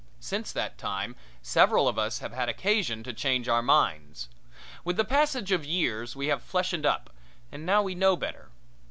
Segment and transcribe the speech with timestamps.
[0.19, 4.29] Since that time several of us have had occasion to change our minds.
[4.83, 7.13] With the passage of years we have fleshened up,
[7.51, 8.49] and now we know better.